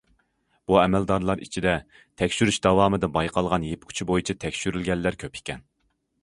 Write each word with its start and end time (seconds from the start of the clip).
بۇ 0.69 0.77
ئەمەلدارلار 0.83 1.43
ئىچىدە 1.45 1.73
تەكشۈرۈش 2.21 2.57
داۋامىدا 2.67 3.11
بايقالغان 3.19 3.69
يىپ 3.69 3.87
ئۇچى 3.91 4.09
بويىچە 4.13 4.37
تەكشۈرۈلگەنلەر 4.47 5.19
كۆپ 5.27 5.39
ئىكەن. 5.41 5.63